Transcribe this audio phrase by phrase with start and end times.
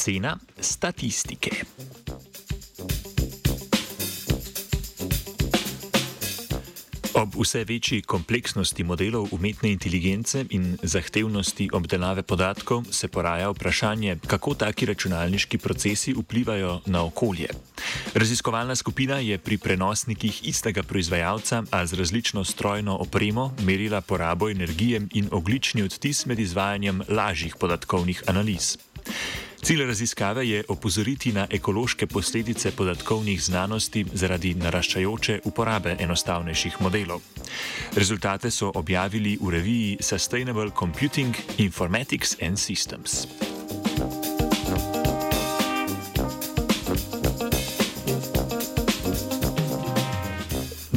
[0.00, 1.50] Ocena statistike.
[7.12, 14.54] Ob vse večji kompleksnosti modelov umetne inteligence in zahtevnosti obdelave podatkov se poraja vprašanje, kako
[14.54, 17.48] taki računalniški procesi vplivajo na okolje.
[18.14, 25.02] Raziskovalna skupina je pri prenosnikih istega proizvajalca, a z različno strojno opremo, merila porabo energije
[25.12, 28.78] in oglični odtis med izvajanjem lažjih podatkovnih analiz.
[29.62, 37.20] Cilj raziskave je opozoriti na ekološke posledice podatkovnih znanosti zaradi naraščajoče uporabe enostavnejših modelov.
[37.96, 43.26] Rezultate so objavili v reviji Sustainable Computing, Informatics and Systems.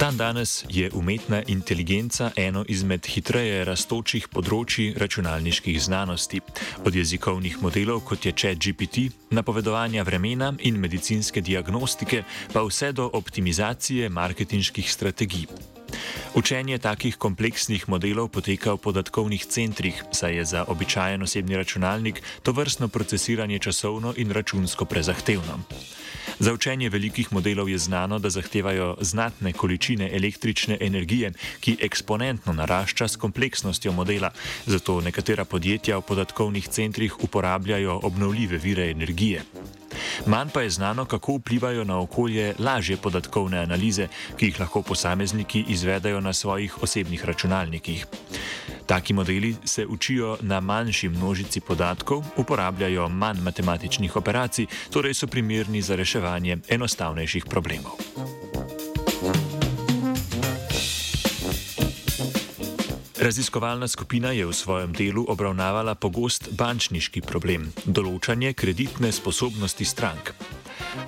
[0.04, 6.42] Dan danes je umetna inteligenca eno izmed hitreje rastočih področji računalniških znanosti,
[6.84, 14.12] od jezikovnih modelov kot je ChatGPT, napovedovanja vremena in medicinske diagnostike, pa vse do optimizacije
[14.12, 15.48] marketinških strategij.
[16.36, 22.52] Učenje takih kompleksnih modelov poteka v podatkovnih centrih, saj je za običajen osebni računalnik to
[22.52, 25.64] vrstno procesiranje časovno in računsko prezahtevno.
[26.44, 33.08] Za učenje velikih modelov je znano, da zahtevajo znatne količine električne energije, ki eksponentno narašča
[33.08, 34.32] s kompleksnostjo modela,
[34.66, 39.46] zato nekatera podjetja v podatkovnih centrih uporabljajo obnovljive vire energije.
[40.26, 45.66] Manj pa je znano, kako vplivajo na okolje lažje podatkovne analize, ki jih lahko posamezniki
[45.68, 48.06] izvedajo na svojih osebnih računalnikih.
[48.86, 55.82] Taki modeli se učijo na manjši množici podatkov, uporabljajo manj matematičnih operacij, torej so primerni
[55.82, 57.94] za reševanje enostavnejših problemov.
[63.24, 70.36] Raziskovalna skupina je v svojem delu obravnavala pogost bančniški problem- določanje kreditne sposobnosti strank.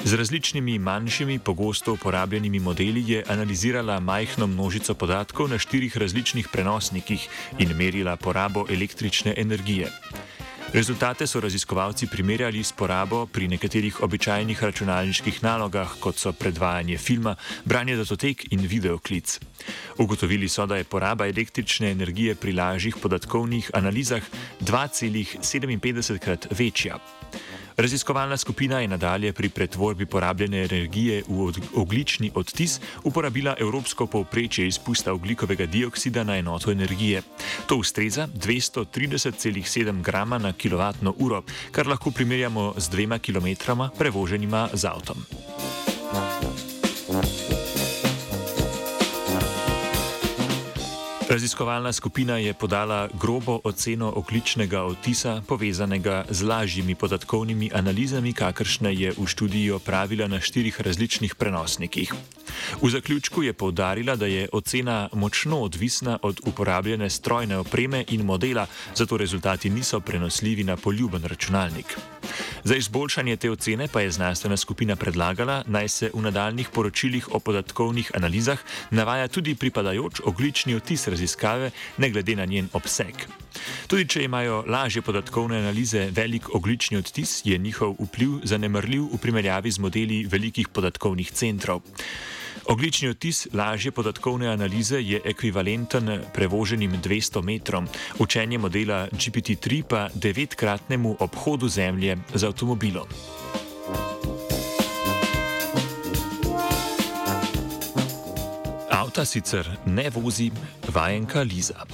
[0.05, 7.27] Z različnimi manjšimi, pogosto uporabljenimi modeli je analizirala majhno množico podatkov na štirih različnih prenosnikih
[7.59, 9.91] in merila porabo električne energije.
[10.73, 17.35] Rezultate so raziskovalci primerjali s porabo pri nekaterih običajnih računalniških nalogah, kot so predvajanje filma,
[17.65, 19.39] branje datotek in videoklic.
[19.97, 24.23] Ugotovili so, da je poraba električne energije pri lažjih podatkovnih analizah
[24.61, 26.97] 2,57 krat večja.
[27.77, 35.13] Raziskovalna skupina je nadalje pri pretvorbi porabljene energije v oglični odtis uporabila evropsko povprečje izpusta
[35.13, 37.21] oglikovega dioksida na enoto energije.
[37.67, 41.41] To ustreza 230,7 grama na kWh,
[41.71, 45.25] kar lahko primerjamo z dvema kilometrama prevoženima z avtom.
[51.35, 59.11] Raziskovalna skupina je podala grobo oceno okličnega odtisa, povezanega z lažjimi podatkovnimi analizami, kakršne je
[59.11, 62.13] v študiji opravila na štirih različnih prenosnikih.
[62.81, 68.67] V zaključku je povdarila, da je ocena močno odvisna od uporabljene strojne opreme in modela,
[68.95, 71.97] zato rezultati niso prenosljivi na poljuben računalnik.
[72.63, 77.39] Za izboljšanje te ocene pa je znanstvena skupina predlagala, naj se v nadaljnih poročilih o
[77.39, 78.59] podatkovnih analizah
[78.91, 83.27] navaja tudi pripadajoč oglični odtis raziskave, ne glede na njen obseg.
[83.87, 89.71] Tudi če imajo lažje podatkovne analize velik oglični odtis, je njihov vpliv zanemrljiv v primerjavi
[89.71, 91.81] z modeli velikih podatkovnih centrov.
[92.65, 97.87] Oglični odtis lažje podatkovne analize je ekvivalenten prevoženim 200 metrom,
[98.19, 103.07] učenje modela GPT-3 pa devetkratnemu obhodu Zemlje z avtomobilom.
[108.91, 110.51] Avta sicer ne vozi,
[110.87, 111.85] vajenka Liza.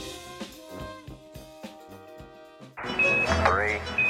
[3.46, 4.01] Three.